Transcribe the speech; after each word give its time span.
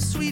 sweet. 0.00 0.29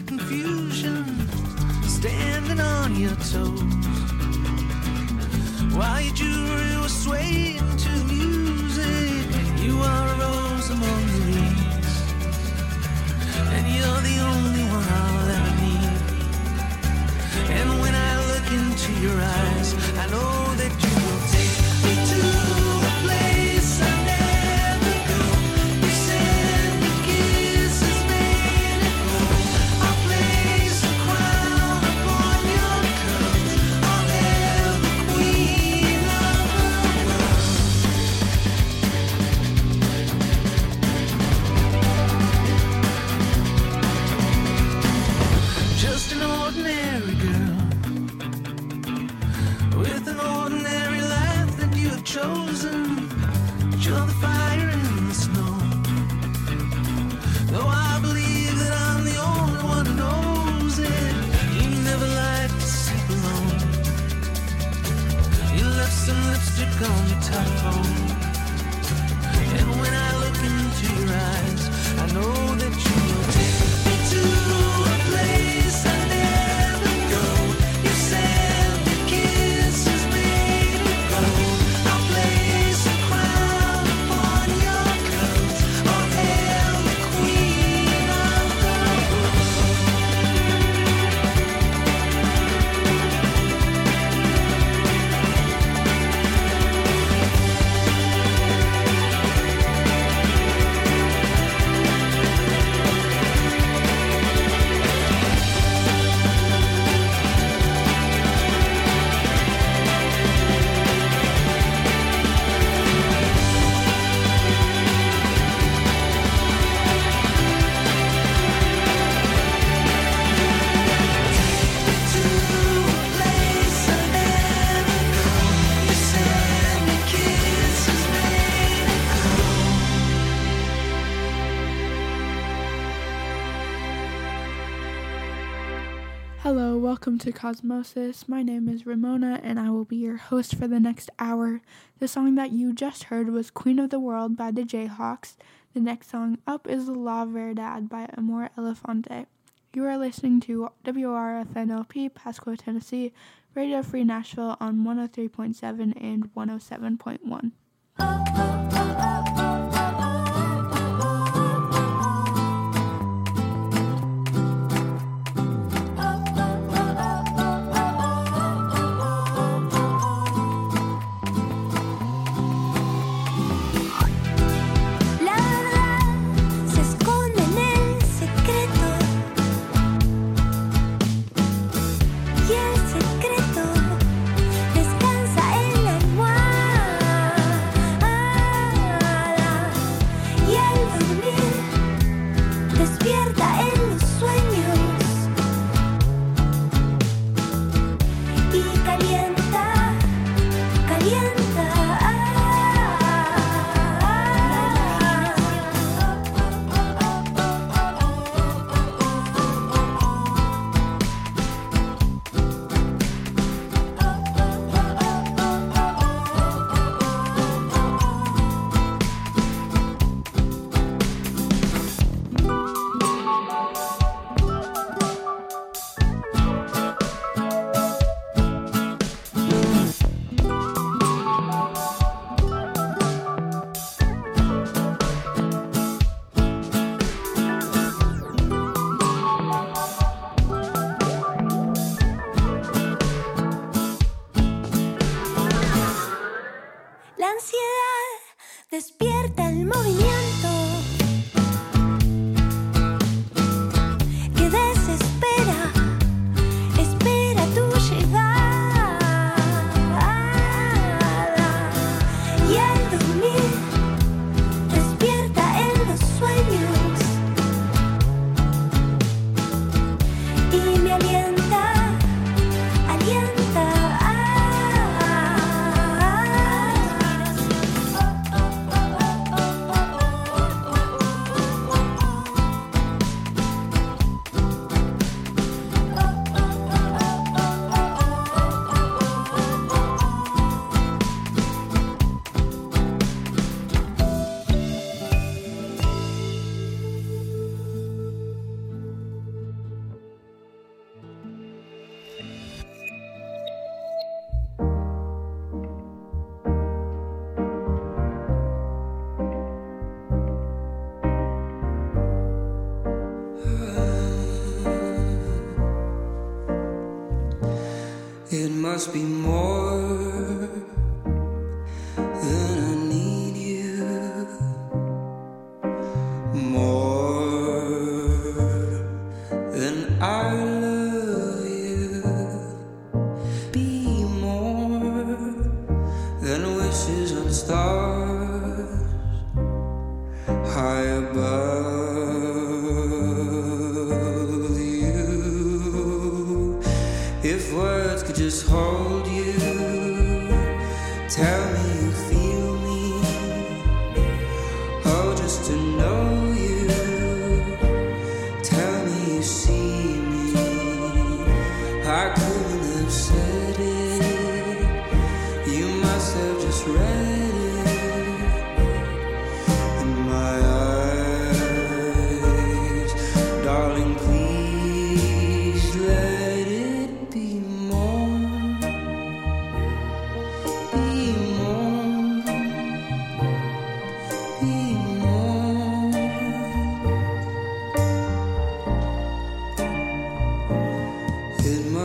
to 137.32 137.38
Cosmosis. 137.38 138.26
My 138.26 138.42
name 138.42 138.70
is 138.70 138.86
Ramona, 138.86 139.38
and 139.42 139.60
I 139.60 139.68
will 139.68 139.84
be 139.84 139.96
your 139.96 140.16
host 140.16 140.54
for 140.54 140.66
the 140.66 140.80
next 140.80 141.10
hour. 141.18 141.60
The 141.98 142.08
song 142.08 142.36
that 142.36 142.52
you 142.52 142.72
just 142.72 143.04
heard 143.04 143.28
was 143.28 143.50
Queen 143.50 143.78
of 143.78 143.90
the 143.90 144.00
World 144.00 144.34
by 144.34 144.50
the 144.50 144.62
Jayhawks. 144.62 145.36
The 145.74 145.80
next 145.80 146.10
song 146.10 146.38
up 146.46 146.66
is 146.66 146.88
La 146.88 147.26
Verdad 147.26 147.90
by 147.90 148.08
Amor 148.16 148.48
Elefante. 148.56 149.26
You 149.74 149.84
are 149.84 149.98
listening 149.98 150.40
to 150.42 150.70
WRFNLP, 150.84 152.12
Pasquo, 152.12 152.56
Tennessee, 152.56 153.12
Radio 153.54 153.82
Free 153.82 154.04
Nashville 154.04 154.56
on 154.58 154.78
103.7 154.78 156.02
and 156.02 156.34
107.1. 156.34 157.52
Oh, 157.98 158.24
oh, 158.28 158.68
oh, 158.72 158.96
oh. 159.00 159.27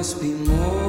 It 0.03 0.82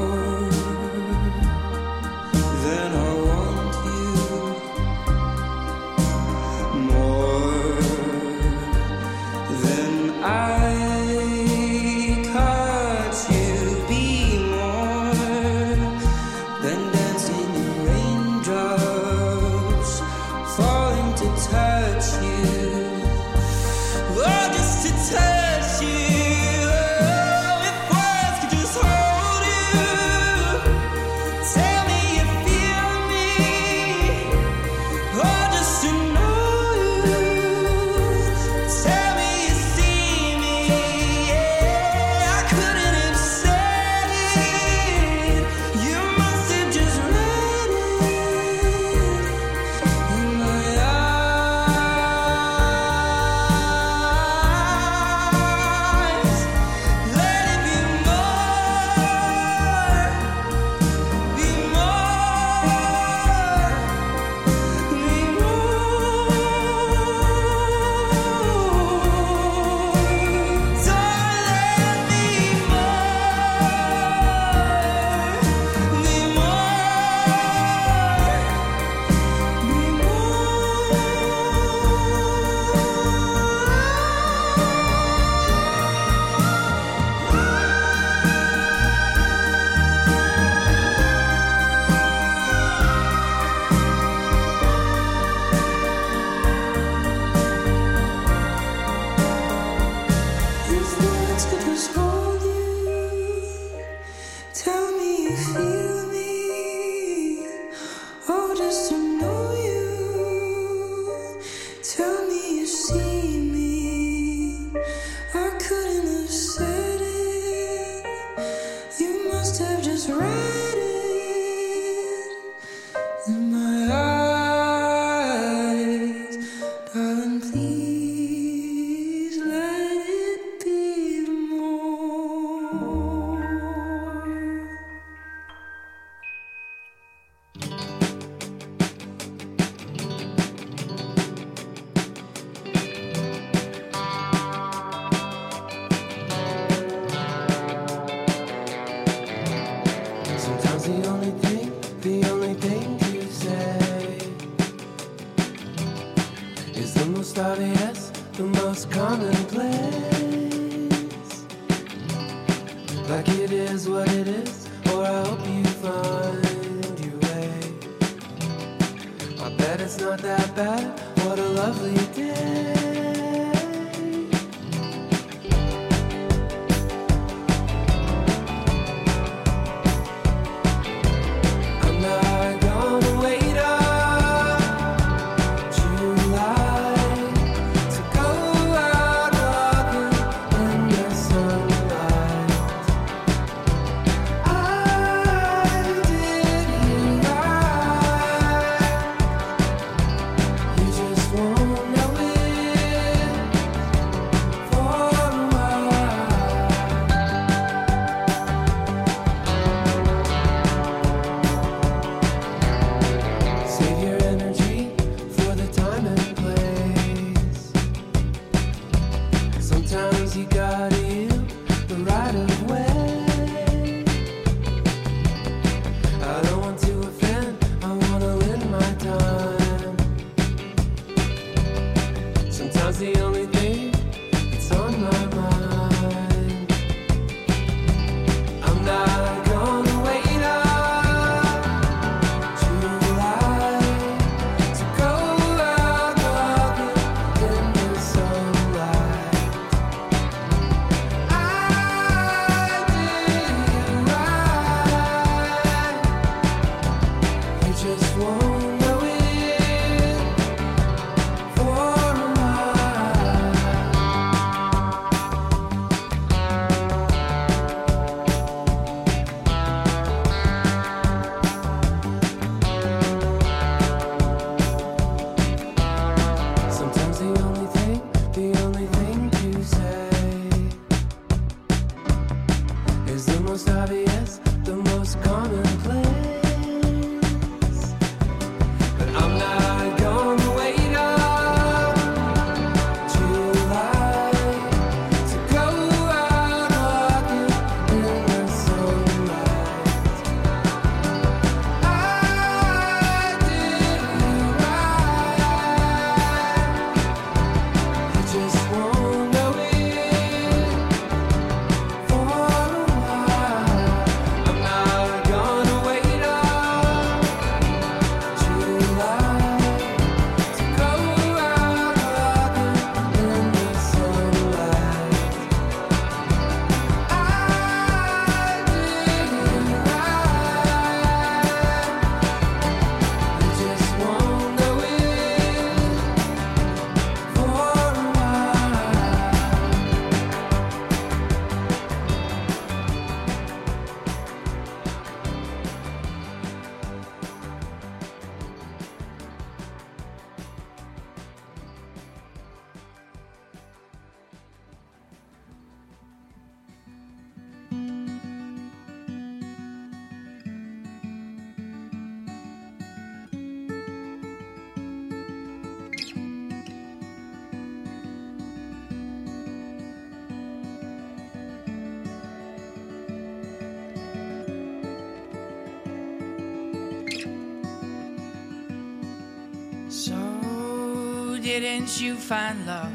find 382.25 382.65
love 382.67 382.91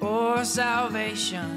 or 0.00 0.44
salvation. 0.44 1.55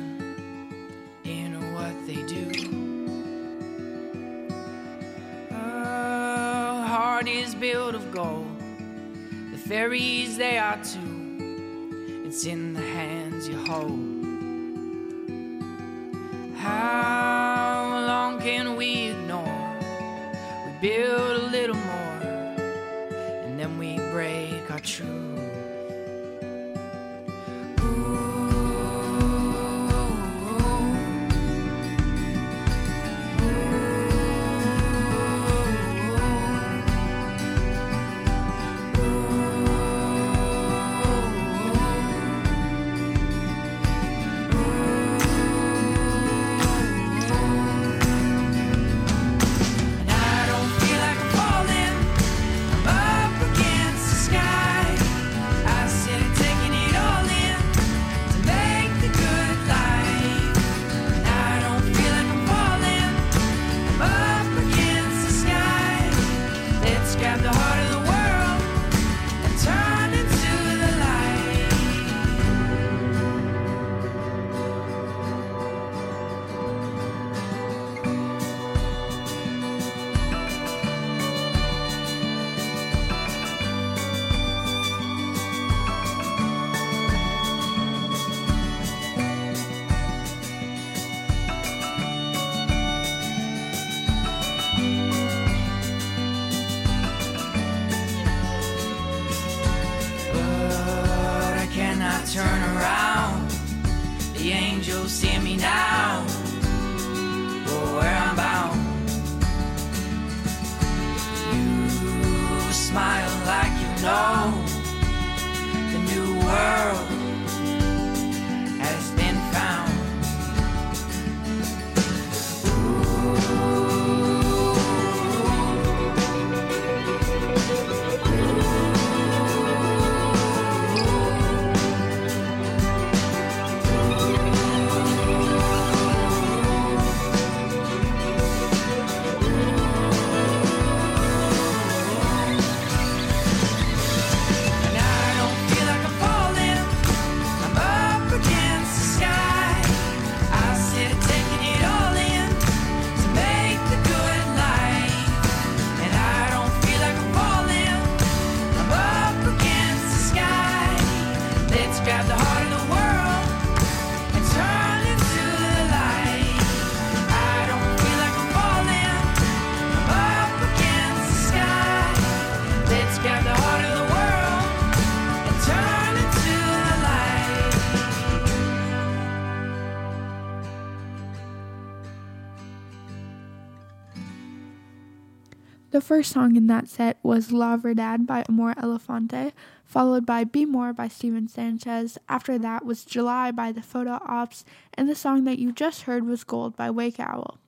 first 186.09 186.31
song 186.31 186.55
in 186.55 186.65
that 186.65 186.87
set 186.87 187.19
was 187.21 187.51
La 187.51 187.77
Verdad 187.77 188.25
by 188.25 188.43
Amor 188.49 188.73
Elefante, 188.73 189.51
followed 189.85 190.25
by 190.25 190.43
Be 190.43 190.65
More 190.65 190.91
by 190.91 191.07
Stephen 191.07 191.47
Sanchez. 191.47 192.17
After 192.27 192.57
that 192.57 192.83
was 192.83 193.05
July 193.05 193.51
by 193.51 193.71
the 193.71 193.83
Photo 193.83 194.17
Ops, 194.25 194.65
and 194.95 195.07
the 195.07 195.13
song 195.13 195.43
that 195.43 195.59
you 195.59 195.71
just 195.71 196.01
heard 196.01 196.25
was 196.25 196.43
Gold 196.43 196.75
by 196.75 196.89
Wake 196.89 197.19
Owl. 197.19 197.59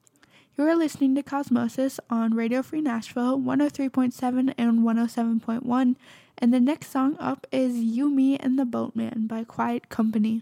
You 0.58 0.67
are 0.67 0.75
listening 0.75 1.13
to 1.13 1.21
Cosmosis 1.21 1.99
on 2.10 2.34
Radio 2.34 2.63
Free 2.63 2.82
Nashville 2.82 3.38
103.7 3.39 4.56
and 4.58 4.80
107.1, 4.80 5.95
and 6.39 6.51
the 6.51 6.60
next 6.60 6.89
song 6.89 7.17
up 7.19 7.45
is 7.51 7.75
You, 7.75 8.10
Me, 8.10 8.38
and 8.38 8.58
the 8.58 8.65
Boatman 8.65 9.27
by 9.27 9.43
Quiet 9.43 9.89
Company. 9.89 10.41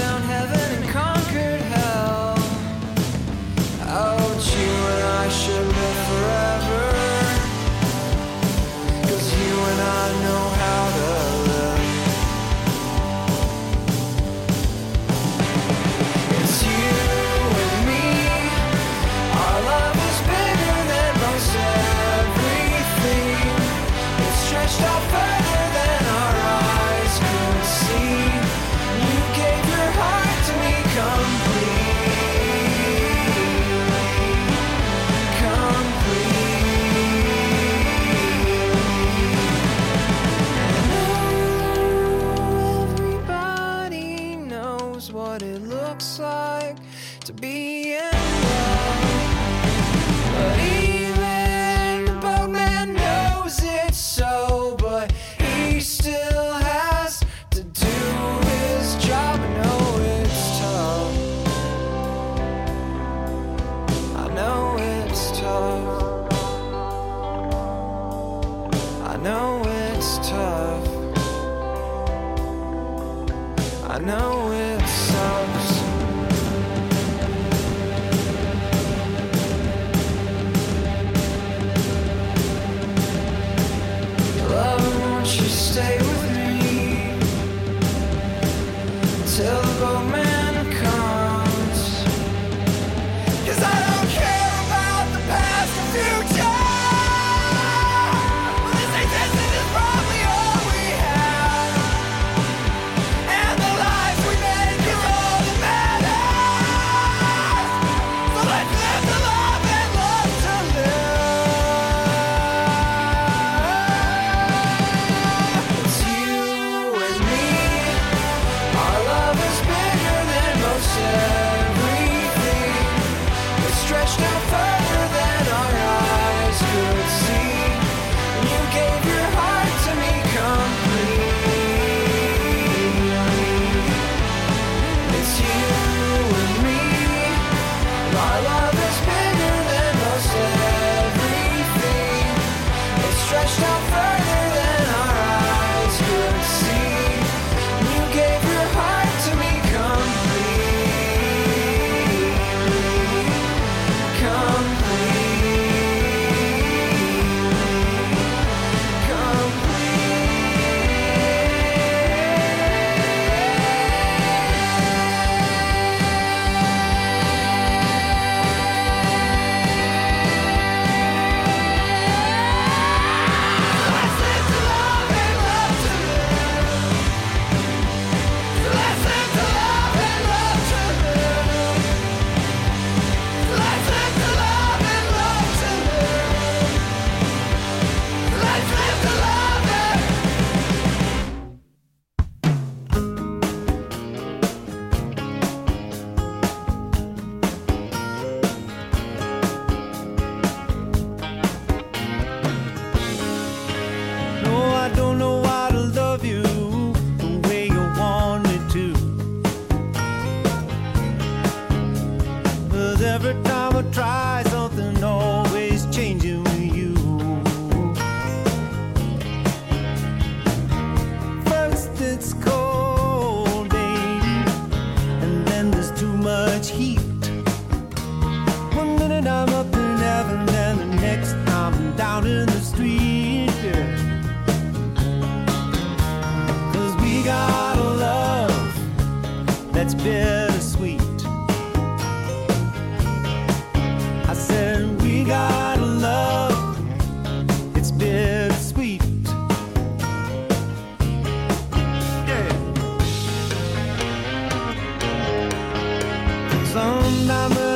Sometime 257.21 257.70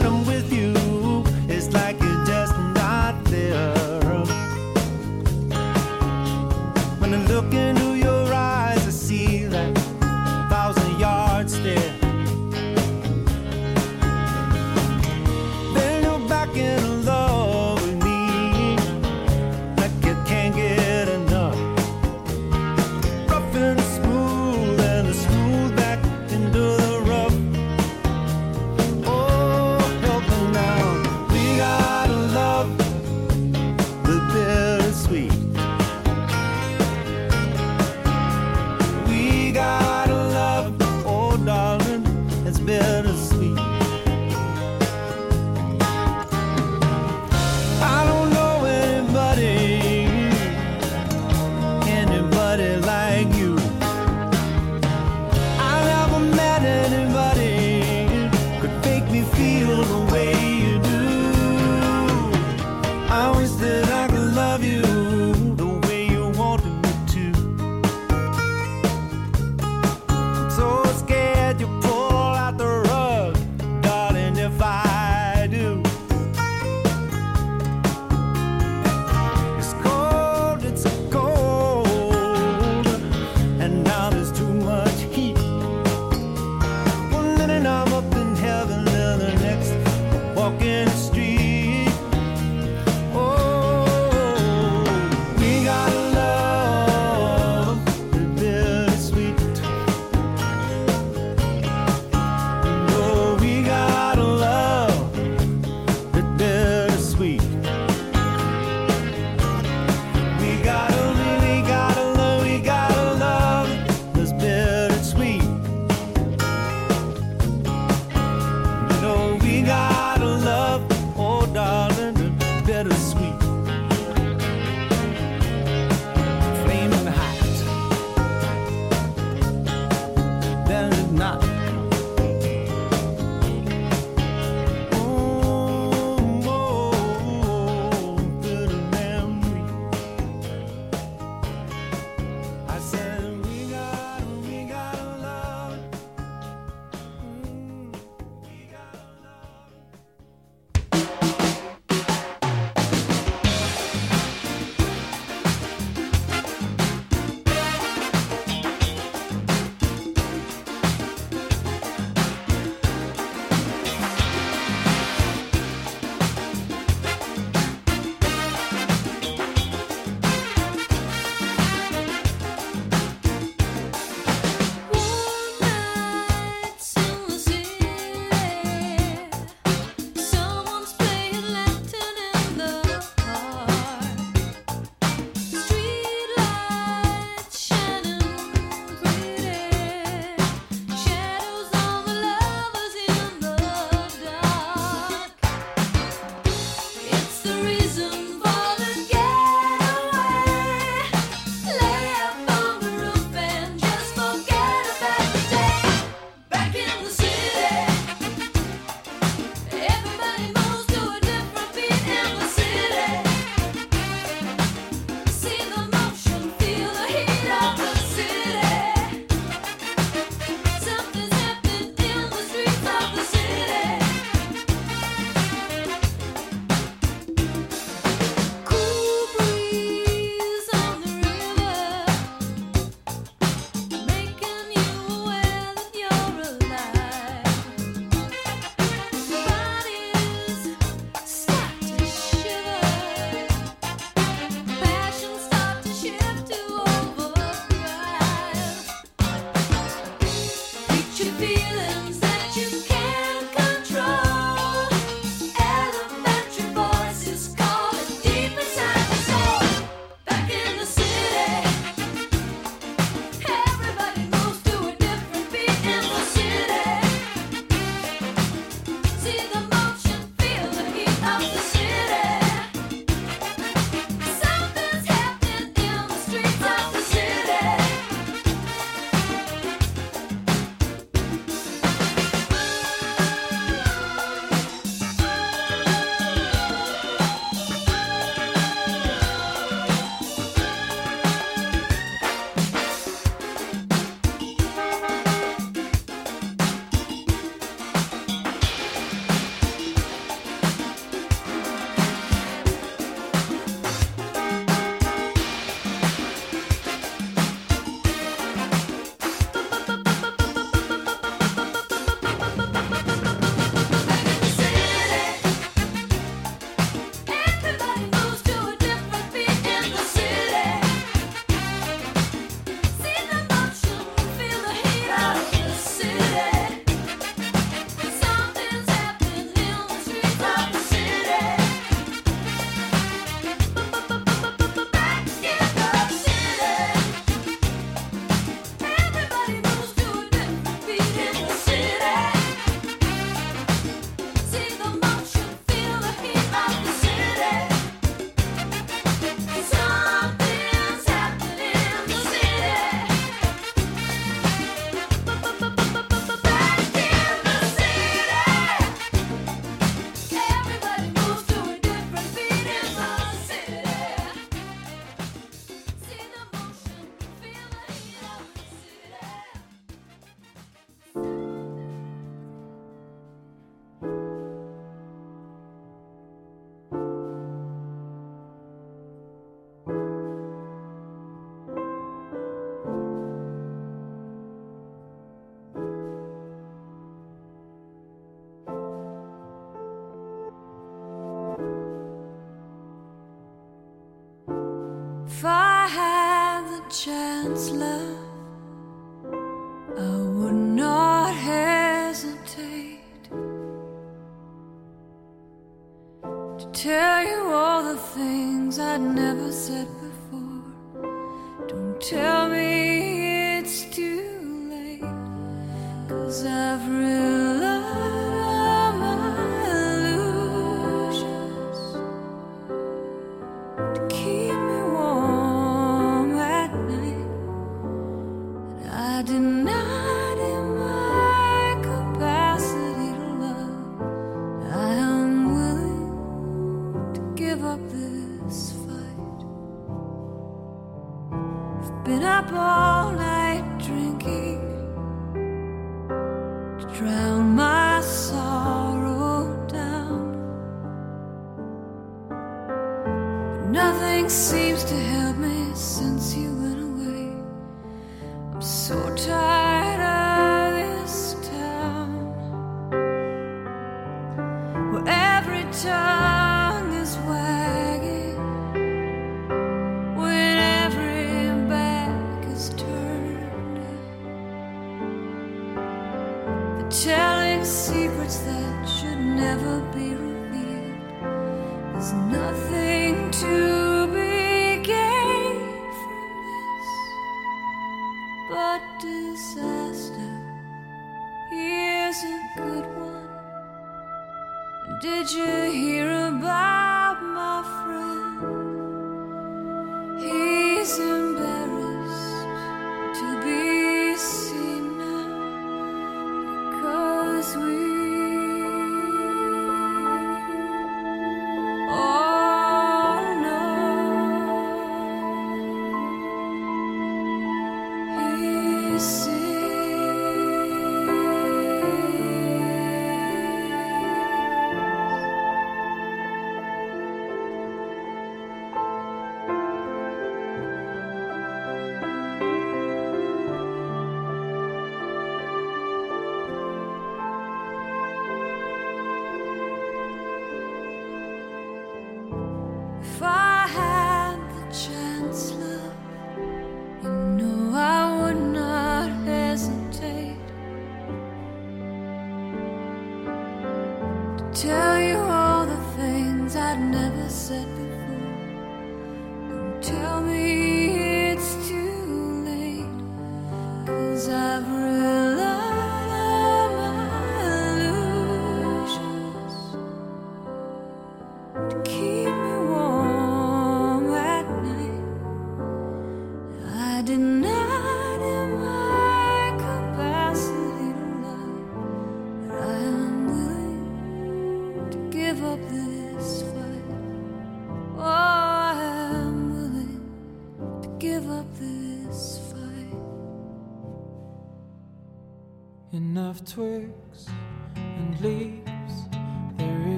used 454.75 454.89
to 454.89 454.95
have 454.95 455.24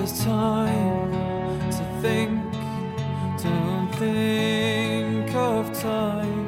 there's 0.00 0.24
time 0.24 1.10
to 1.70 1.84
think. 2.00 2.40
Don't 3.42 3.90
think 3.96 5.34
of 5.34 5.78
time 5.78 6.46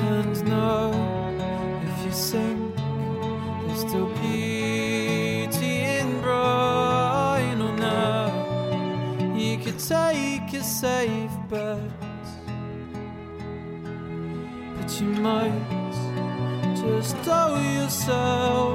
and 0.00 0.44
know 0.46 0.92
if 1.82 2.04
you 2.04 2.12
sink, 2.12 2.76
there's 2.76 3.80
still 3.80 4.08
beauty 4.20 5.76
in 5.98 6.20
brine. 6.20 7.62
Oh 7.62 7.74
now 7.76 9.34
you 9.34 9.56
could 9.56 9.78
take 9.78 10.52
a 10.52 10.62
safe 10.62 11.32
bet, 11.48 11.78
but 14.76 15.00
you 15.00 15.06
might 15.06 15.68
just 16.76 17.16
tell 17.24 17.58
yourself. 17.62 18.73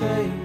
Left 0.00 0.35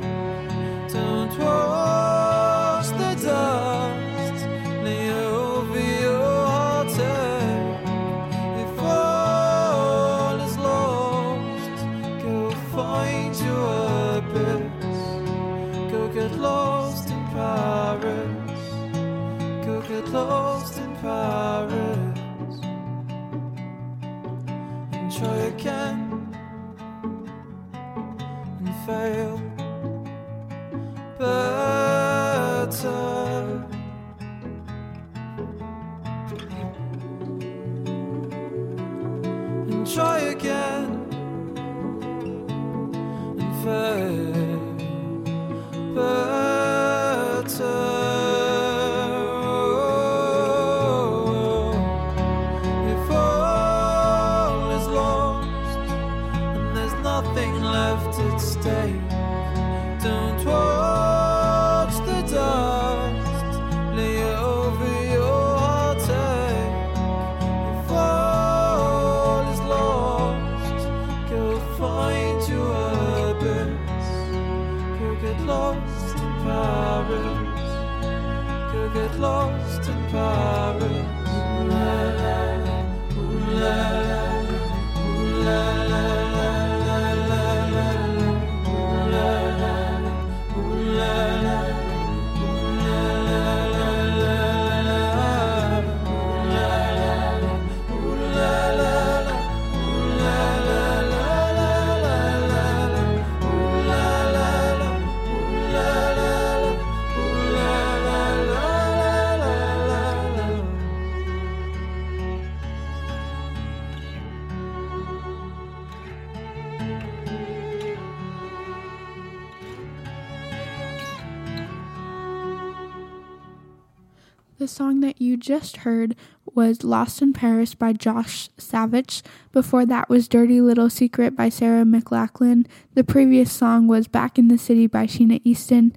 just 125.42 125.78
heard 125.78 126.16
was 126.54 126.84
Lost 126.84 127.22
in 127.22 127.34
Paris 127.34 127.76
by 127.76 127.92
Josh 127.92 128.50
Savage. 128.58 129.24
Before 129.52 129.86
that 129.86 130.08
was 130.08 130.28
Dirty 130.28 130.62
Little 130.62 130.90
Secret 130.90 131.36
by 131.36 131.50
Sarah 131.50 131.84
McLachlan. 131.84 132.68
The 132.94 133.04
previous 133.04 133.52
song 133.52 133.88
was 133.88 134.08
Back 134.08 134.38
in 134.38 134.48
the 134.48 134.58
City 134.58 134.88
by 134.88 135.08
Sheena 135.08 135.42
Easton. 135.44 135.96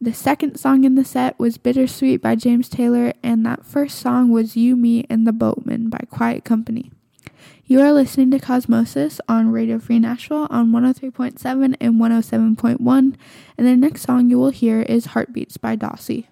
The 0.00 0.12
second 0.12 0.58
song 0.58 0.82
in 0.82 0.96
the 0.96 1.04
set 1.04 1.38
was 1.38 1.58
Bittersweet 1.58 2.20
by 2.20 2.34
James 2.34 2.68
Taylor, 2.68 3.12
and 3.22 3.46
that 3.46 3.64
first 3.64 4.00
song 4.00 4.30
was 4.30 4.56
You, 4.56 4.74
Me, 4.74 5.06
and 5.08 5.26
the 5.26 5.32
Boatman 5.32 5.90
by 5.90 6.00
Quiet 6.10 6.42
Company. 6.42 6.90
You 7.64 7.80
are 7.80 7.92
listening 7.92 8.32
to 8.32 8.40
Cosmosis 8.40 9.20
on 9.28 9.52
Radio 9.52 9.78
Free 9.78 10.00
Nashville 10.00 10.48
on 10.50 10.72
103.7 10.72 11.76
and 11.80 12.00
107.1, 12.00 13.14
and 13.56 13.66
the 13.66 13.76
next 13.76 14.02
song 14.02 14.28
you 14.28 14.38
will 14.38 14.50
hear 14.50 14.82
is 14.82 15.06
Heartbeats 15.06 15.56
by 15.56 15.76
Dossie. 15.76 16.26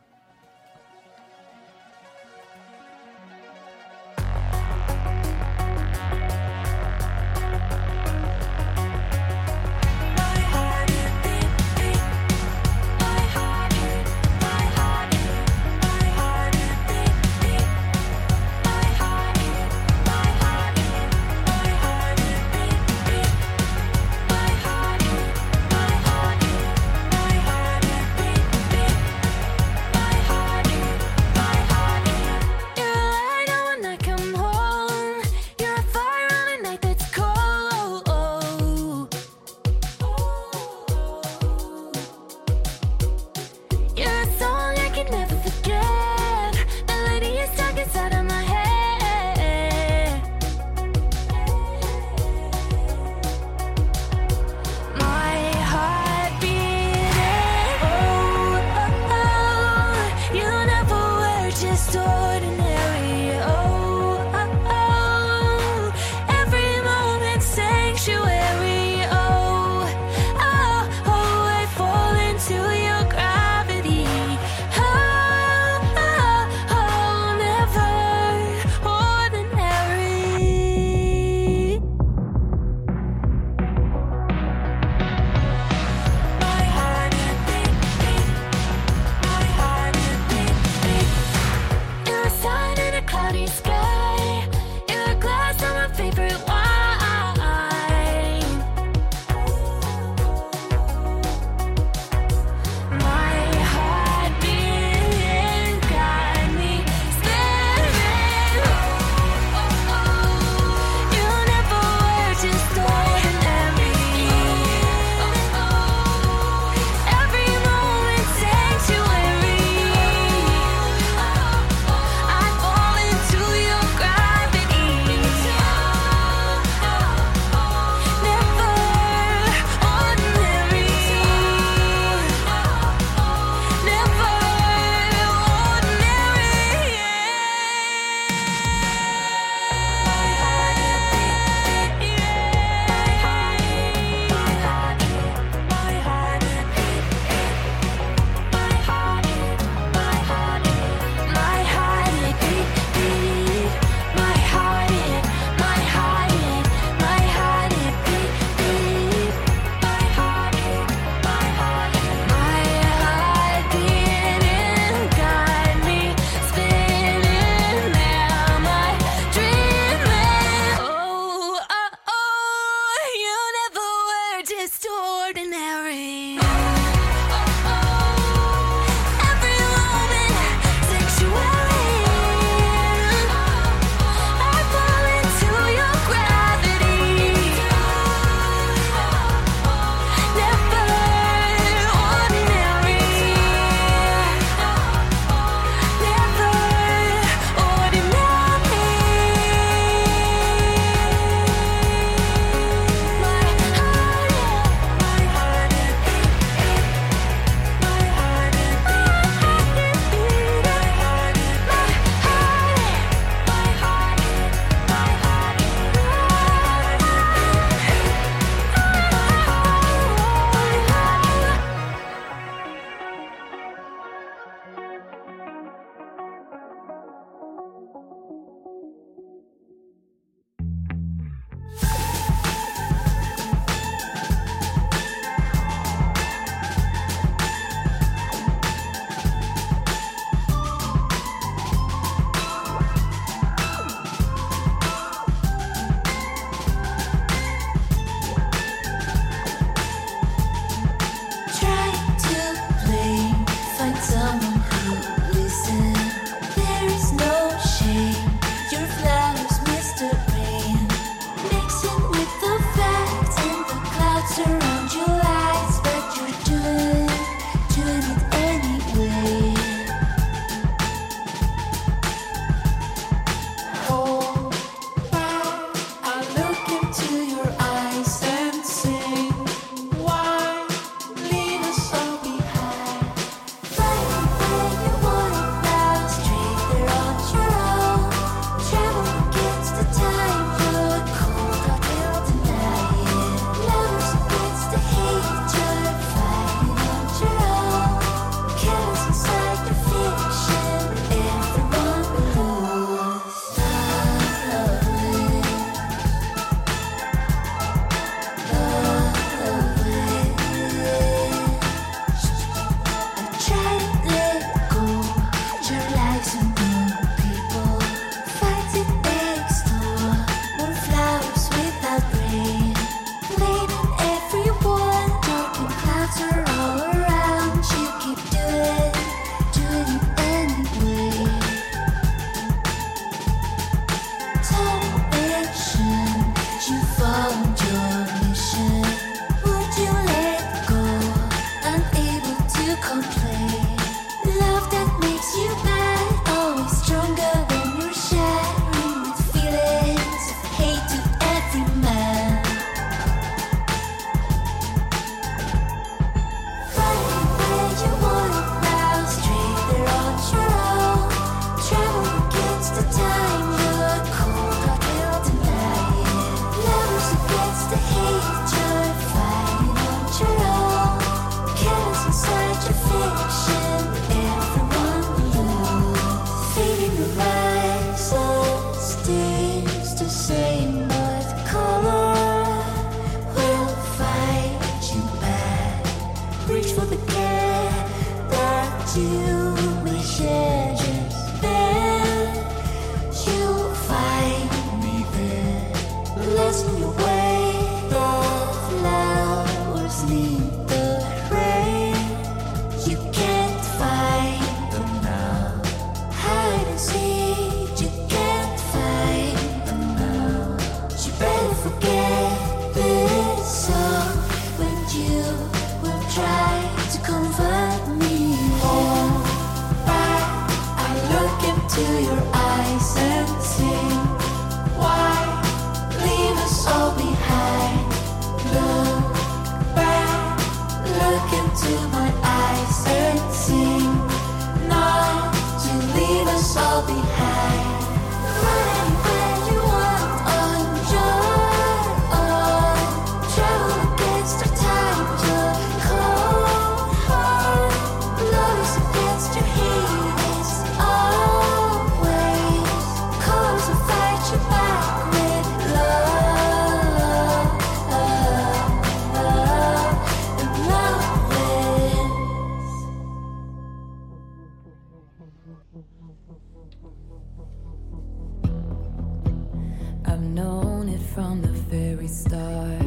From 471.15 471.43
the 471.43 471.49
very 471.49 472.07
start. 472.07 472.83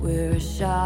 We're 0.00 0.32
a 0.32 0.40
shot 0.40 0.77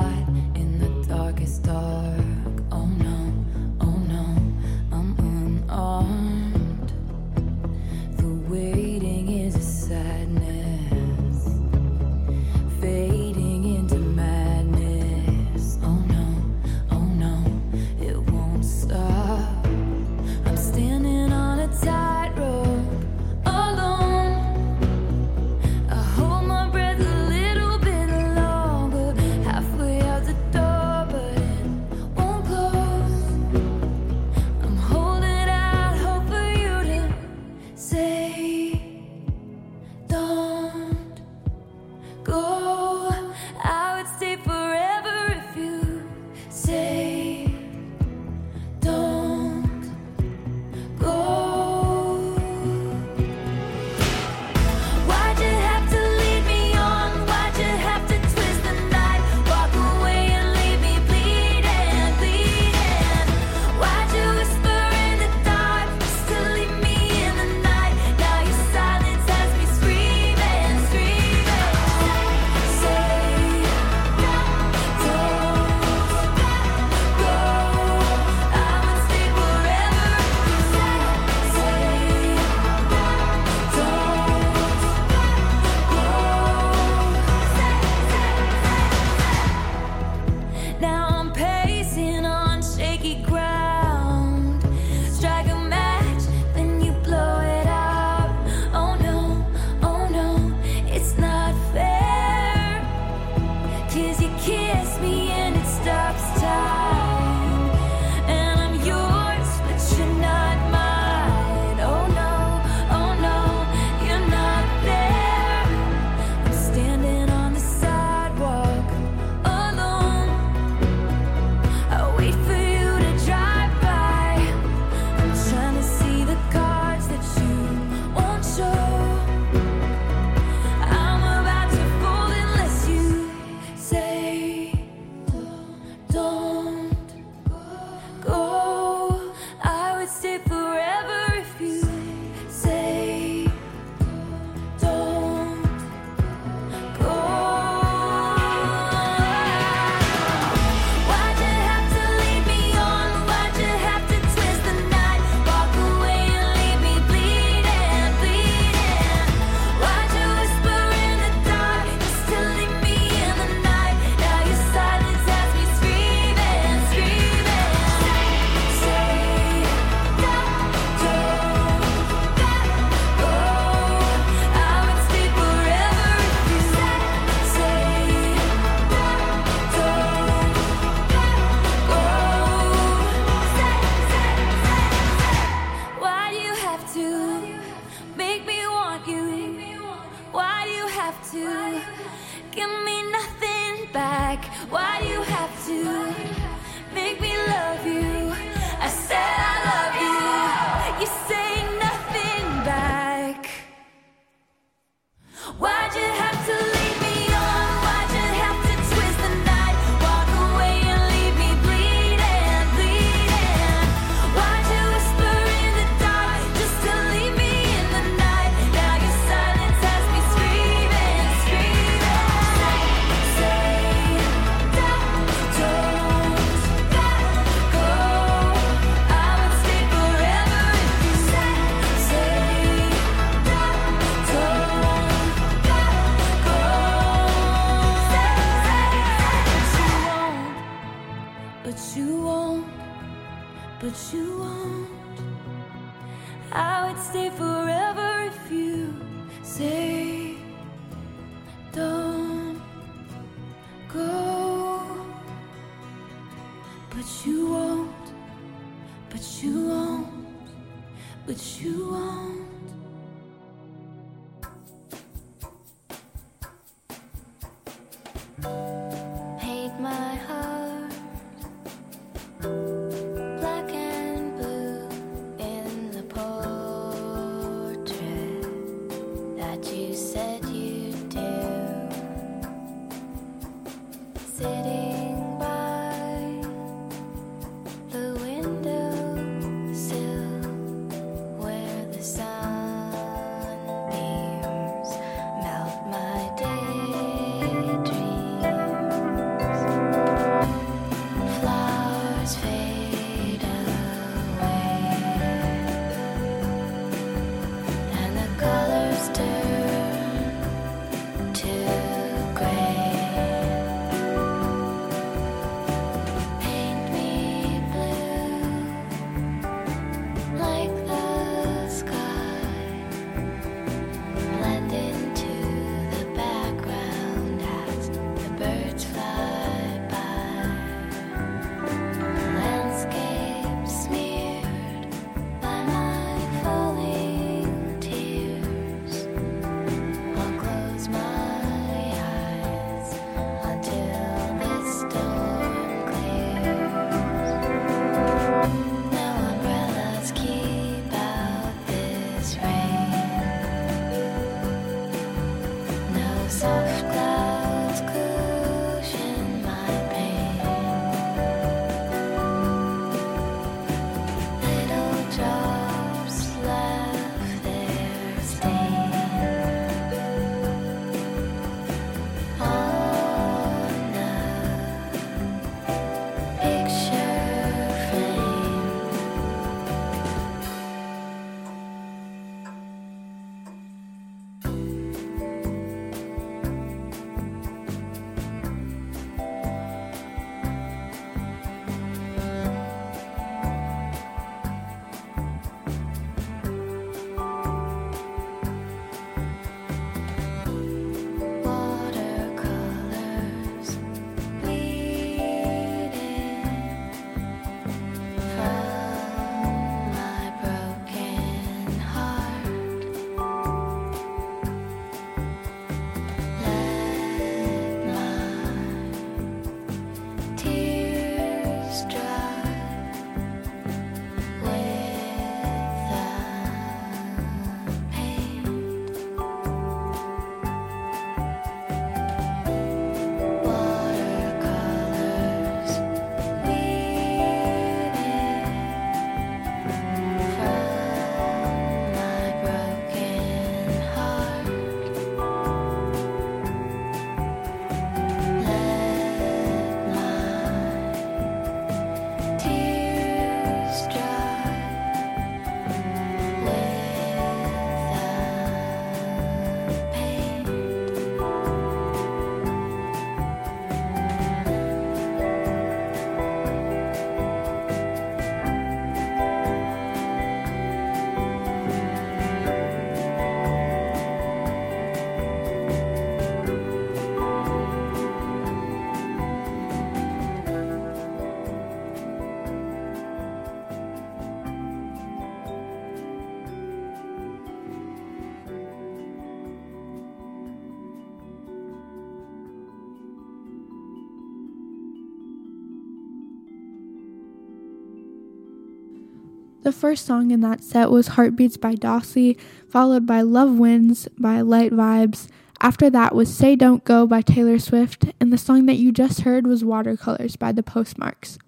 The 499.62 499.72
first 499.72 500.04
song 500.06 500.32
in 500.32 500.40
that 500.40 500.64
set 500.64 500.90
was 500.90 501.08
Heartbeats 501.08 501.56
by 501.56 501.74
Dossie, 501.74 502.36
followed 502.68 503.06
by 503.06 503.20
Love 503.20 503.58
Wins 503.58 504.08
by 504.18 504.40
Light 504.40 504.72
Vibes. 504.72 505.28
After 505.60 505.88
that 505.88 506.16
was 506.16 506.34
Say 506.34 506.56
Don't 506.56 506.82
Go 506.82 507.06
by 507.06 507.22
Taylor 507.22 507.60
Swift, 507.60 508.06
and 508.20 508.32
the 508.32 508.38
song 508.38 508.66
that 508.66 508.78
you 508.78 508.90
just 508.90 509.20
heard 509.20 509.46
was 509.46 509.64
Watercolors 509.64 510.34
by 510.34 510.50
The 510.50 510.64
Postmarks. 510.64 511.38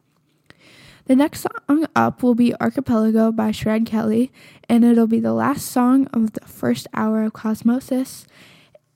The 1.07 1.17
next 1.17 1.45
song 1.69 1.89
up 1.97 2.23
will 2.23 2.37
be 2.37 2.55
Archipelago 2.61 3.33
by 3.33 3.51
Shred 3.51 3.85
Kelly, 3.85 4.31
and 4.69 4.85
it'll 4.85 5.09
be 5.09 5.19
the 5.19 5.35
last 5.35 5.67
song 5.67 6.07
of 6.13 6.35
the 6.35 6.47
first 6.47 6.87
hour 6.95 7.25
of 7.25 7.33
Cosmosis. 7.33 8.27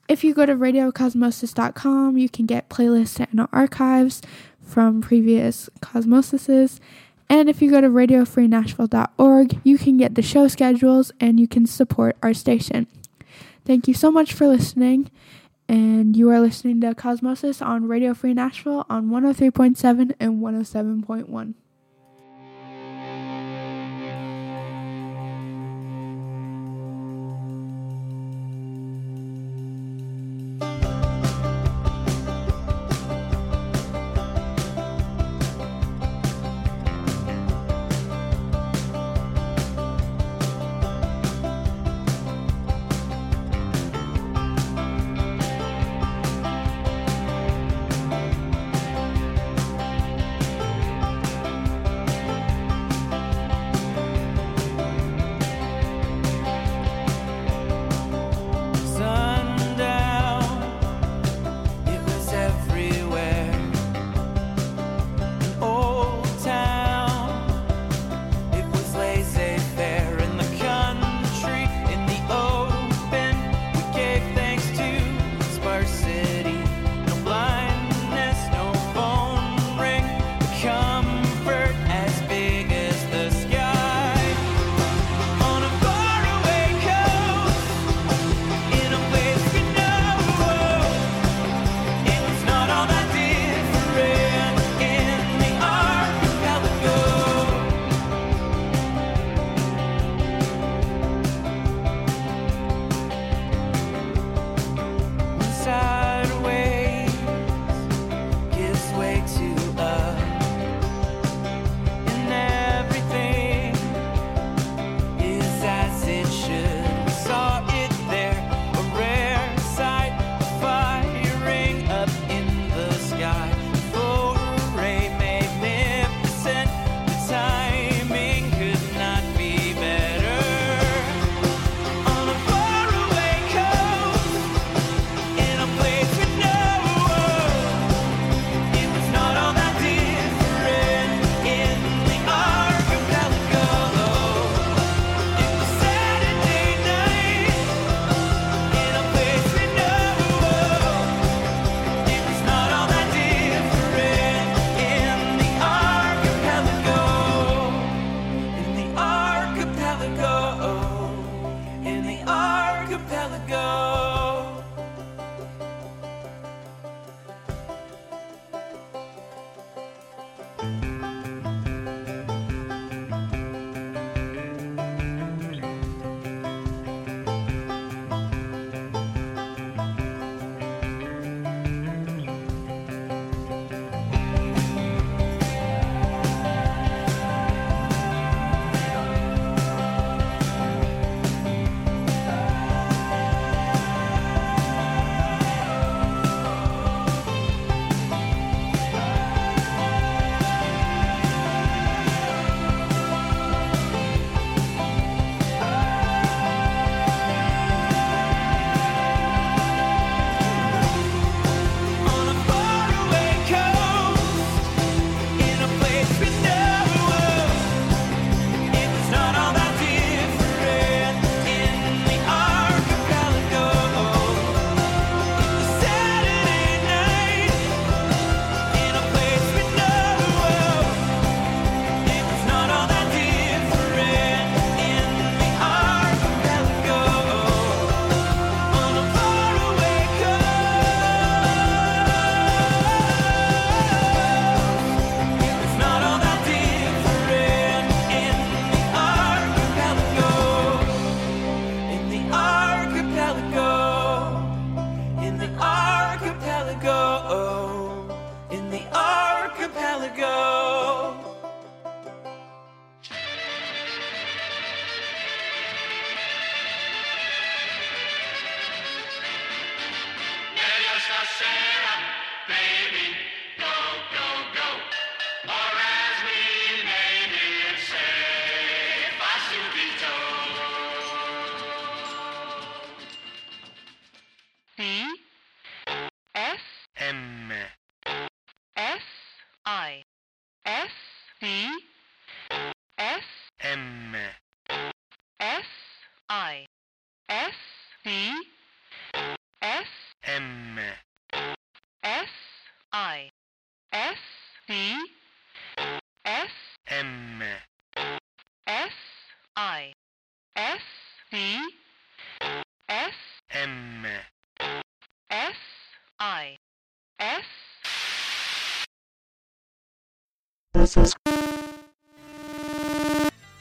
If 0.09 0.23
you 0.23 0.33
go 0.33 0.47
to 0.47 0.55
radiocosmosis.com, 0.55 2.17
you 2.17 2.29
can 2.29 2.47
get 2.47 2.71
playlists 2.71 3.19
and 3.19 3.49
archives 3.53 4.23
from 4.63 5.01
previous 5.01 5.69
Cosmosises. 5.81 6.79
And 7.31 7.49
if 7.49 7.61
you 7.61 7.71
go 7.71 7.81
to 7.81 7.89
radiofreenashville.org, 7.89 9.61
you 9.63 9.79
can 9.79 9.99
get 9.99 10.15
the 10.15 10.23
show 10.23 10.49
schedules 10.49 11.13
and 11.21 11.39
you 11.39 11.47
can 11.47 11.67
support 11.67 12.17
our 12.23 12.33
station. 12.33 12.87
Thank 13.65 13.87
you 13.87 13.95
so 13.95 14.11
much 14.11 14.33
for 14.33 14.47
listening. 14.47 15.11
And 15.69 16.17
you 16.17 16.31
are 16.31 16.41
listening 16.41 16.81
to 16.81 16.95
Cosmosis 16.95 17.65
on 17.65 17.87
Radio 17.87 18.15
Free 18.15 18.33
Nashville 18.33 18.87
on 18.89 19.09
103.7 19.11 20.15
and 20.19 20.43
107.1. 20.43 21.55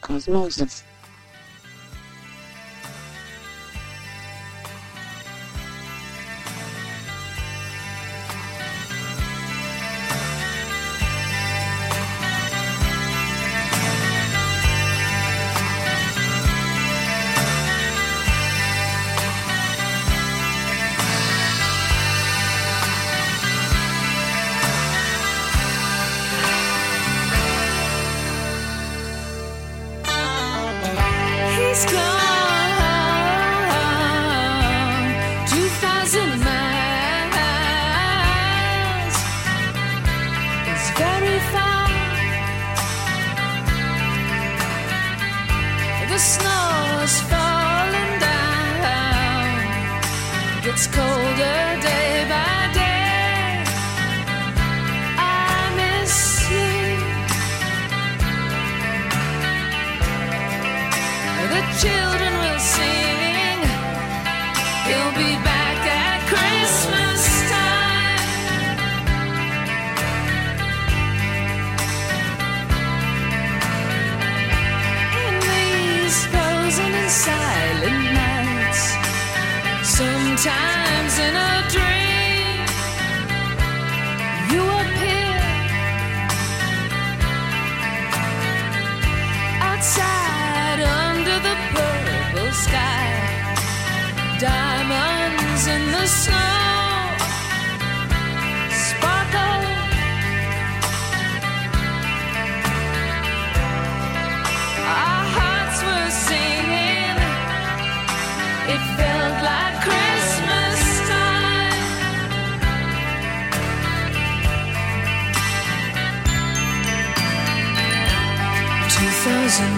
Cosmoses. 0.02 0.84
very 40.98 41.40
far. 41.54 41.88
The 46.10 46.20
snow 46.20 47.04
is 47.04 47.18
falling 47.30 48.14
down, 48.28 49.58
it 50.58 50.64
gets 50.64 50.88
colder. 50.88 51.67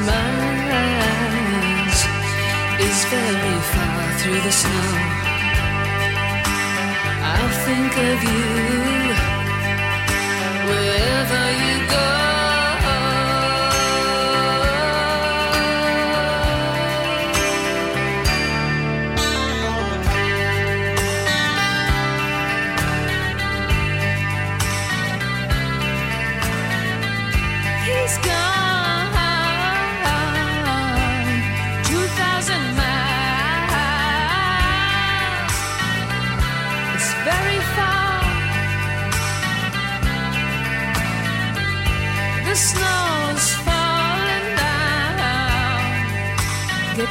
sunrise 0.10 2.02
is 2.88 3.00
very 3.14 3.60
far 3.74 4.04
through 4.20 4.42
the 4.48 4.54
snow. 4.62 4.92
I'll 7.32 7.54
think 7.68 7.94
of 8.12 8.18
you 8.32 8.46
wherever 10.70 11.44
you 11.64 11.76
go. 11.96 12.19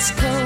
It's 0.01 0.13
cold. 0.13 0.38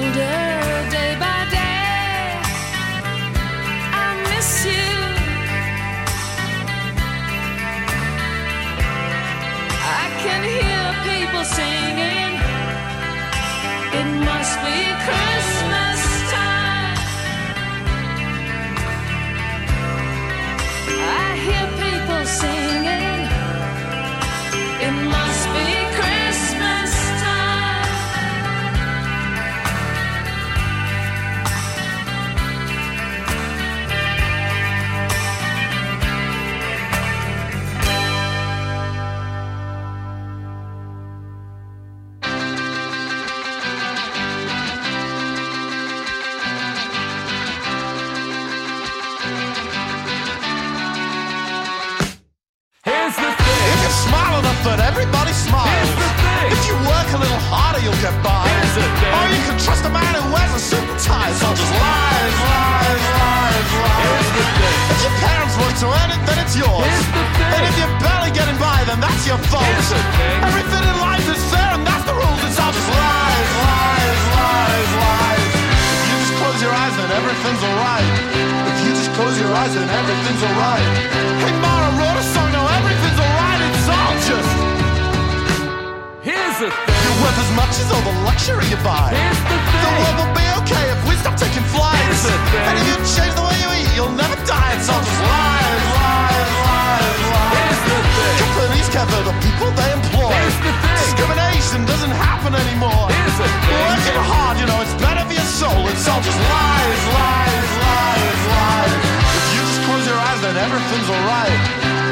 all 106.13 106.21
just 106.21 106.37
lies, 106.37 107.03
lies, 107.17 107.71
lies, 107.89 108.41
lies. 108.53 108.93
If 109.33 109.49
you 109.57 109.63
just 109.65 109.81
close 109.89 110.05
your 110.05 110.21
eyes, 110.21 110.41
then 110.45 110.57
everything's 110.61 111.09
alright. 111.09 111.61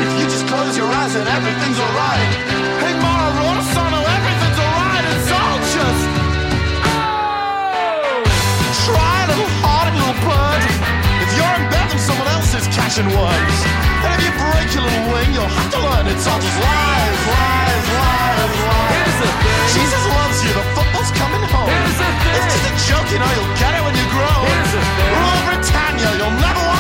If 0.01 0.11
you 0.17 0.25
just 0.25 0.47
close 0.49 0.75
your 0.81 0.89
eyes, 0.89 1.13
then 1.13 1.29
everything's 1.29 1.81
alright. 1.85 2.31
Hey, 2.81 2.95
Mara, 2.97 3.29
Rona, 3.37 3.65
Sono, 3.77 4.01
everything's 4.01 4.61
alright. 4.65 5.05
It's 5.13 5.31
all 5.37 5.59
just. 5.77 6.05
Oh! 6.89 8.25
Try, 8.89 9.17
a 9.21 9.29
little 9.37 9.53
hearted 9.61 9.95
little 10.01 10.19
bud. 10.25 10.61
If 11.21 11.31
you're 11.37 11.55
in 11.61 11.65
bed, 11.69 11.87
then 11.93 12.01
someone 12.01 12.31
else 12.33 12.51
is 12.57 12.67
catching 12.73 13.09
ones. 13.13 13.57
And 14.01 14.11
if 14.17 14.21
you 14.25 14.33
break 14.49 14.69
your 14.73 14.85
little 14.89 15.07
wing, 15.13 15.29
you'll 15.37 15.55
have 15.61 15.71
to 15.77 15.81
learn. 15.85 16.09
It's 16.09 16.25
all 16.25 16.41
just 16.41 16.57
lies, 16.57 17.21
lies, 17.37 17.85
lies, 18.01 18.53
lies. 18.65 18.93
Here's 18.97 19.19
the 19.21 19.29
thing. 19.45 19.65
Jesus 19.77 20.03
loves 20.09 20.39
you, 20.41 20.53
the 20.57 20.65
football's 20.73 21.13
coming 21.21 21.45
home 21.53 21.90
joking 22.89 23.21
or 23.21 23.31
you'll 23.37 23.55
get 23.59 23.73
it 23.77 23.83
when 23.85 23.95
you 23.97 24.07
grow. 24.15 24.37
Here's 24.47 24.73
thing. 24.73 25.13
Rule 25.19 25.41
Britannia, 25.49 26.11
you'll 26.17 26.39
never 26.41 26.80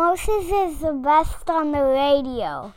Cosmosis 0.00 0.70
is 0.70 0.78
the 0.78 0.94
best 0.94 1.50
on 1.50 1.72
the 1.72 1.82
radio. 1.82 2.72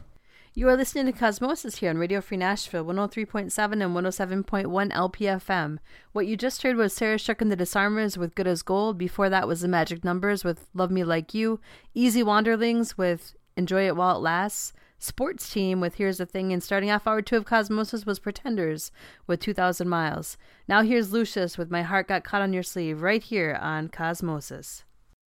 You 0.54 0.68
are 0.68 0.76
listening 0.76 1.06
to 1.06 1.18
Cosmosis 1.18 1.78
here 1.78 1.90
on 1.90 1.98
Radio 1.98 2.20
Free 2.20 2.36
Nashville, 2.36 2.84
103.7 2.84 3.48
and 3.82 4.46
107.1 4.46 4.92
LPFM. 4.92 5.78
What 6.12 6.28
you 6.28 6.36
just 6.36 6.64
heard 6.64 6.76
was 6.76 6.92
Sarah 6.92 7.18
Shook 7.18 7.42
and 7.42 7.50
the 7.50 7.56
Disarmers 7.56 8.18
with 8.18 8.36
Good 8.36 8.46
as 8.46 8.62
Gold. 8.62 8.98
Before 8.98 9.30
that 9.30 9.48
was 9.48 9.62
the 9.62 9.70
Magic 9.70 10.04
Numbers 10.04 10.44
with 10.44 10.68
Love 10.74 10.92
Me 10.92 11.06
Like 11.06 11.34
You. 11.34 11.62
Easy 11.94 12.22
Wanderlings 12.24 12.98
with 12.98 13.36
Enjoy 13.56 13.88
It 13.88 13.96
While 13.96 14.18
It 14.18 14.20
Lasts. 14.20 14.74
Sports 15.00 15.50
Team 15.50 15.80
with 15.80 15.96
Here's 15.96 16.18
the 16.18 16.26
Thing. 16.26 16.52
And 16.52 16.62
starting 16.62 16.92
off 16.92 17.08
hour 17.08 17.22
two 17.22 17.38
of 17.38 17.46
Cosmosis 17.46 18.06
was 18.06 18.20
Pretenders 18.20 18.92
with 19.28 19.40
2,000 19.40 19.88
Miles. 19.88 20.38
Now 20.68 20.82
here's 20.82 21.14
Lucius 21.14 21.58
with 21.58 21.72
My 21.72 21.84
Heart 21.84 22.10
Got 22.10 22.26
Caught 22.26 22.42
on 22.42 22.52
Your 22.52 22.64
Sleeve 22.64 23.02
right 23.02 23.24
here 23.24 23.58
on 23.62 23.88
Cosmosis. 23.88 24.84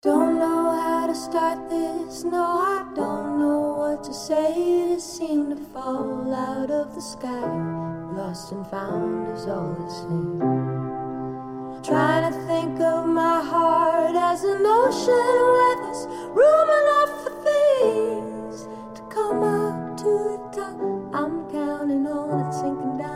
Don't 0.05 0.39
know 0.39 0.71
how 0.83 1.07
to 1.07 1.15
start 1.15 1.71
this, 1.71 2.25
no, 2.25 2.45
I 2.45 2.85
don't 2.95 3.39
know 3.39 3.73
what 3.79 4.05
to 4.05 4.13
say 4.13 4.93
to 4.95 5.01
seemed 5.01 5.57
to 5.57 5.65
fall 5.73 6.31
out 6.31 6.71
of 6.71 6.95
the 6.95 7.01
sky. 7.01 7.49
Lost 8.13 8.53
and 8.53 8.67
found 8.67 9.35
is 9.35 9.47
all 9.47 9.73
the 9.73 9.89
same. 9.89 10.41
Trying 11.83 12.35
to 12.35 12.39
think 12.47 12.79
of 12.83 13.07
my 13.07 13.41
heart 13.43 14.15
as 14.15 14.45
an 14.45 14.61
ocean 14.67 15.37
where 15.55 15.77
there's 15.85 16.07
room 16.37 16.69
enough 16.81 17.13
for 17.25 17.35
things 17.49 18.69
to 18.97 19.03
come 19.09 19.43
up 19.43 19.97
to 19.97 20.05
the 20.05 20.41
top. 20.53 20.77
I'm 21.15 21.51
counting 21.51 22.07
on 22.07 22.47
it 22.47 22.53
sinking 22.53 22.99
down 22.99 23.14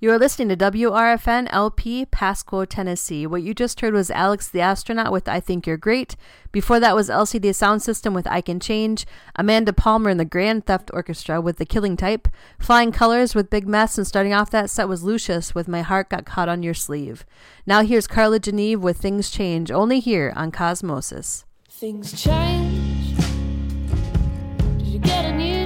You 0.00 0.12
are 0.12 0.18
listening 0.18 0.48
to 0.50 0.56
WRFN 0.56 1.48
LP 1.50 2.06
Pasquo, 2.06 2.64
Tennessee. 2.64 3.26
What 3.26 3.42
you 3.42 3.52
just 3.52 3.80
heard 3.80 3.94
was 3.94 4.12
Alex 4.12 4.46
the 4.46 4.60
Astronaut 4.60 5.10
with 5.10 5.28
I 5.28 5.40
Think 5.40 5.66
You're 5.66 5.76
Great. 5.76 6.14
Before 6.52 6.78
that 6.78 6.94
was 6.94 7.08
LCD 7.08 7.52
Sound 7.52 7.82
System 7.82 8.14
with 8.14 8.24
I 8.28 8.40
Can 8.40 8.60
Change, 8.60 9.06
Amanda 9.34 9.72
Palmer 9.72 10.08
and 10.08 10.20
the 10.20 10.24
Grand 10.24 10.66
Theft 10.66 10.92
Orchestra 10.94 11.40
with 11.40 11.56
The 11.56 11.66
Killing 11.66 11.96
Type, 11.96 12.28
Flying 12.60 12.92
Colors 12.92 13.34
with 13.34 13.50
Big 13.50 13.66
Mess, 13.66 13.98
and 13.98 14.06
starting 14.06 14.32
off 14.32 14.52
that 14.52 14.70
set 14.70 14.88
was 14.88 15.02
Lucius 15.02 15.52
with 15.52 15.66
My 15.66 15.82
Heart 15.82 16.10
Got 16.10 16.24
Caught 16.24 16.48
on 16.48 16.62
Your 16.62 16.74
Sleeve. 16.74 17.26
Now 17.66 17.82
here's 17.82 18.06
Carla 18.06 18.38
Geneve 18.38 18.80
with 18.80 18.98
Things 18.98 19.30
Change, 19.30 19.72
only 19.72 19.98
here 19.98 20.32
on 20.36 20.52
Cosmosis. 20.52 21.42
Things 21.68 22.22
change. 22.22 23.16
Did 24.78 24.86
you 24.86 25.00
get 25.00 25.24
a 25.24 25.36
new? 25.36 25.57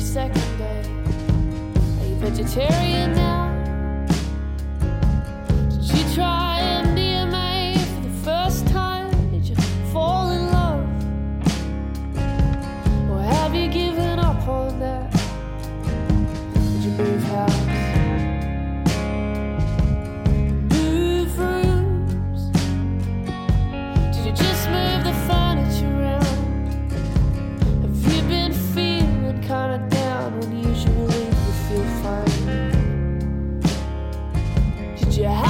second 0.00 0.58
day. 0.58 0.80
Are 2.00 2.06
you 2.06 2.14
vegetarian 2.16 3.12
now? 3.12 3.50
Did 5.68 5.82
you 5.82 6.14
try 6.14 6.60
MDMA 6.84 7.76
for 7.94 8.00
the 8.08 8.14
first 8.24 8.66
time? 8.68 9.10
Did 9.30 9.46
you 9.48 9.56
fall 9.92 10.30
in 10.30 10.46
love? 10.46 10.84
Or 13.10 13.22
have 13.22 13.54
you 13.54 13.68
given 13.68 14.18
up 14.18 14.48
on 14.48 14.80
that? 14.80 15.12
Did 16.54 16.82
you 16.82 16.90
move 16.92 17.22
house? 17.24 17.59
you 35.20 35.49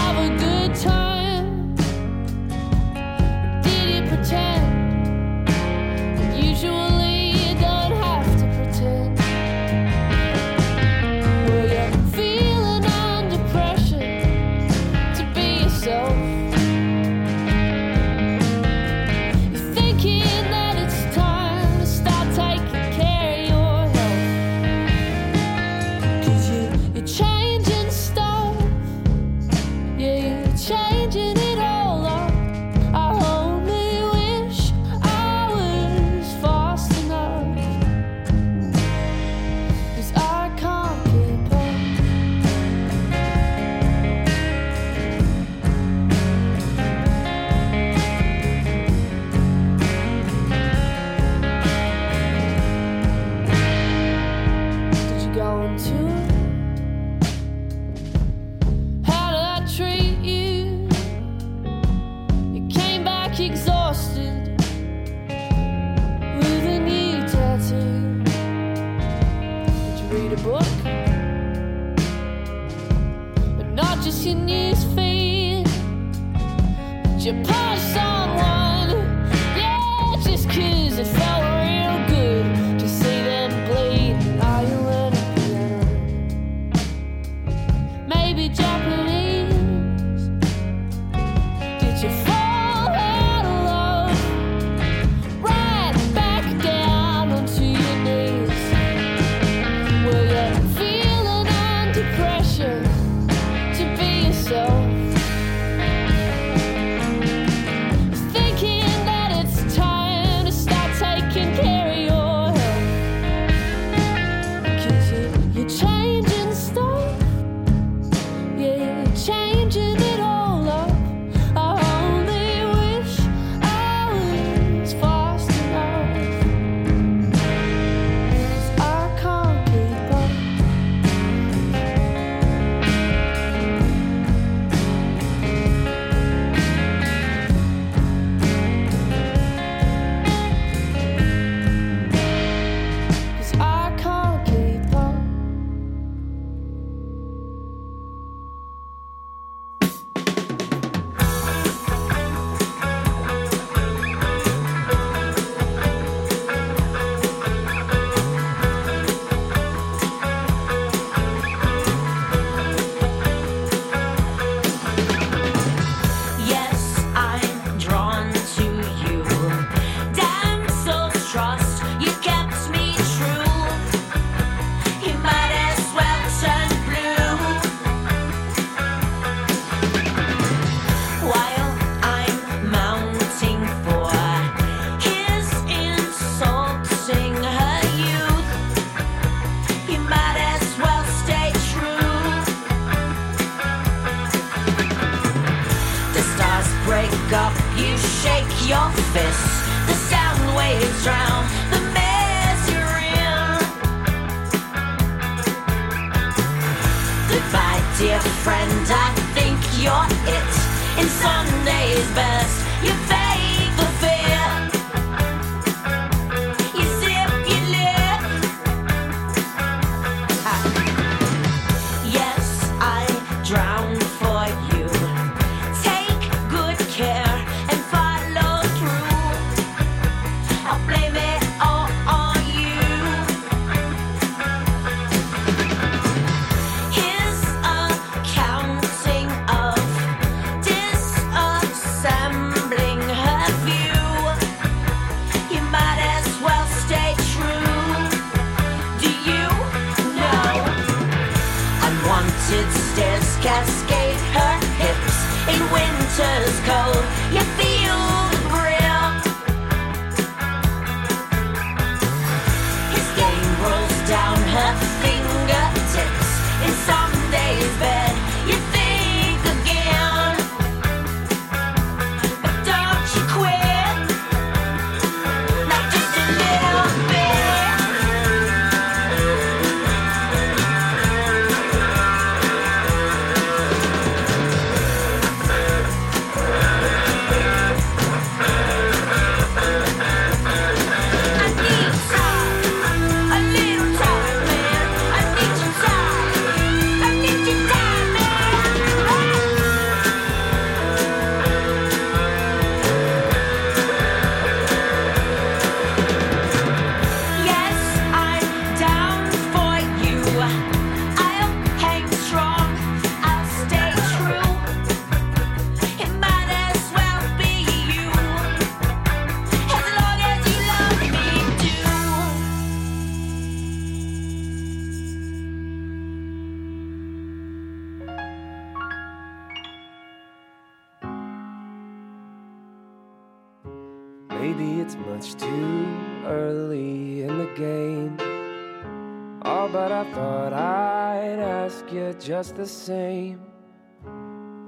just 342.41 342.57
the 342.57 342.67
same. 342.67 343.39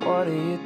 What 0.00 0.26
do 0.26 0.34
you 0.34 0.58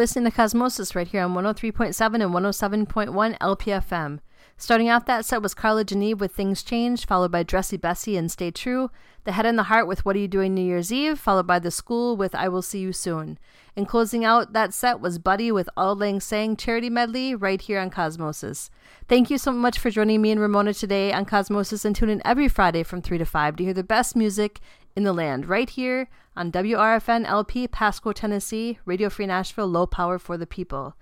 listening 0.00 0.24
to 0.24 0.34
Cosmosis 0.34 0.94
right 0.94 1.06
here 1.06 1.22
on 1.22 1.34
103.7 1.34 2.00
and 2.14 2.32
107.1 2.32 3.38
LPFM. 3.38 4.20
Starting 4.56 4.88
off 4.88 5.04
that 5.04 5.26
set 5.26 5.42
was 5.42 5.52
Carla 5.52 5.84
Geneve 5.84 6.20
with 6.20 6.32
Things 6.32 6.62
Change, 6.62 7.04
followed 7.04 7.30
by 7.30 7.42
Dressy 7.42 7.76
Bessy 7.76 8.16
and 8.16 8.32
Stay 8.32 8.50
True, 8.50 8.90
The 9.24 9.32
Head 9.32 9.44
and 9.44 9.58
the 9.58 9.64
Heart 9.64 9.86
with 9.86 10.06
What 10.06 10.16
Are 10.16 10.18
You 10.18 10.28
Doing 10.28 10.54
New 10.54 10.64
Year's 10.64 10.90
Eve, 10.90 11.18
followed 11.18 11.46
by 11.46 11.58
The 11.58 11.70
School 11.70 12.16
with 12.16 12.34
I 12.34 12.48
Will 12.48 12.62
See 12.62 12.78
You 12.78 12.94
Soon. 12.94 13.38
And 13.76 13.86
closing 13.86 14.24
out 14.24 14.54
that 14.54 14.72
set 14.72 15.00
was 15.00 15.18
Buddy 15.18 15.52
with 15.52 15.68
Auld 15.76 15.98
Lang 15.98 16.18
Syne 16.18 16.56
Charity 16.56 16.88
Medley 16.88 17.34
right 17.34 17.60
here 17.60 17.78
on 17.78 17.90
Cosmosis. 17.90 18.70
Thank 19.06 19.28
you 19.28 19.36
so 19.36 19.52
much 19.52 19.78
for 19.78 19.90
joining 19.90 20.22
me 20.22 20.30
and 20.30 20.40
Ramona 20.40 20.72
today 20.72 21.12
on 21.12 21.26
Cosmosis 21.26 21.84
and 21.84 21.94
tune 21.94 22.08
in 22.08 22.22
every 22.24 22.48
Friday 22.48 22.82
from 22.82 23.02
3 23.02 23.18
to 23.18 23.26
5 23.26 23.56
to 23.56 23.64
hear 23.64 23.74
the 23.74 23.84
best 23.84 24.16
music 24.16 24.60
in 24.96 25.04
the 25.04 25.12
land 25.12 25.48
right 25.48 25.70
here 25.70 26.08
on 26.36 26.52
WRFN 26.52 27.26
LP 27.26 27.68
Pasquo, 27.68 28.12
Tennessee, 28.14 28.78
Radio 28.84 29.08
Free 29.08 29.26
Nashville, 29.26 29.66
low 29.66 29.86
power 29.86 30.18
for 30.18 30.36
the 30.36 30.46
people. 30.46 30.94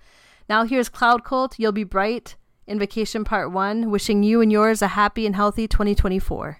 Now 0.47 0.63
here's 0.63 0.89
Cloud 0.89 1.23
Cult, 1.23 1.59
You'll 1.59 1.71
Be 1.71 1.83
Bright, 1.83 2.35
Invocation 2.67 3.23
Part 3.23 3.51
1, 3.51 3.89
wishing 3.89 4.23
you 4.23 4.41
and 4.41 4.51
yours 4.51 4.81
a 4.81 4.89
happy 4.89 5.25
and 5.25 5.35
healthy 5.35 5.67
2024. 5.67 6.59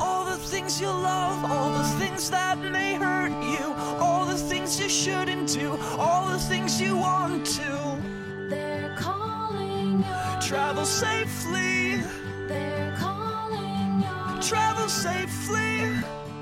All 0.00 0.24
the 0.24 0.36
things 0.36 0.80
you 0.80 0.86
love, 0.86 1.50
all 1.50 1.70
the 1.70 1.84
things 1.98 2.30
that 2.30 2.58
may 2.58 2.94
hurt 2.94 3.32
you, 3.44 3.74
all 4.00 4.26
the 4.26 4.36
things 4.36 4.80
you 4.80 4.88
shouldn't 4.88 5.48
do, 5.48 5.78
all 5.98 6.28
the 6.28 6.38
things 6.38 6.80
you 6.80 6.96
want 6.96 7.46
to. 7.46 8.17
They're 8.48 8.94
calling 8.96 10.02
your 10.02 10.40
Travel 10.40 10.86
safely, 10.86 12.00
They're 12.46 12.96
calling 12.96 14.00
your 14.00 14.42
travel 14.42 14.88
safely. 14.88 15.84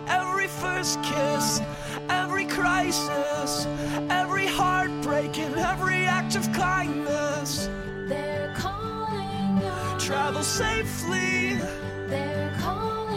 Every 0.06 0.46
first 0.46 1.02
kiss, 1.02 1.60
every 2.08 2.44
crisis, 2.46 3.66
every 4.08 4.46
heartbreak, 4.46 5.36
and 5.38 5.56
every 5.56 6.06
act 6.06 6.36
of 6.36 6.52
kindness. 6.52 7.68
They're 8.06 8.54
calling 8.56 9.60
your 9.60 9.98
Travel 9.98 10.44
safely, 10.44 11.58
They're 12.06 12.54
calling 12.60 13.15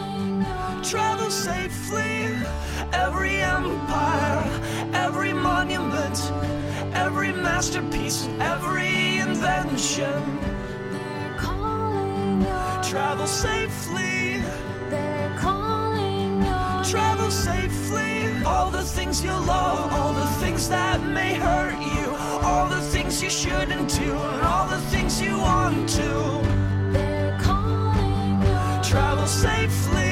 travel 0.82 1.30
safely. 1.30 2.34
Every 2.92 3.36
empire, 3.42 4.44
every 4.92 5.32
monument, 5.32 6.18
every 6.94 7.32
masterpiece, 7.32 8.28
every 8.40 9.18
invention. 9.18 10.20
They're 10.92 11.36
calling 11.38 12.42
your 12.42 12.82
Travel 12.82 13.26
safely, 13.26 14.42
They're 14.88 15.36
calling 15.38 16.42
your 16.42 16.84
travel 16.84 17.30
safely. 17.30 18.42
All 18.44 18.70
the 18.70 18.82
things 18.82 19.22
you 19.22 19.30
love, 19.30 19.92
all 19.92 20.12
the 20.12 20.30
things 20.42 20.68
that 20.68 21.00
may 21.02 21.34
hurt 21.34 21.78
you, 21.94 22.16
all 22.42 22.68
the 22.68 22.80
things 22.80 23.22
you 23.22 23.30
shouldn't 23.30 23.88
do, 23.90 24.12
and 24.12 24.42
all 24.42 24.66
the 24.66 24.80
things 24.92 25.20
you 25.22 25.38
want 25.38 25.88
to. 25.90 26.10
They're 26.90 27.38
calling 27.40 28.42
your 28.42 28.82
Travel 28.82 29.26
safely. 29.26 30.09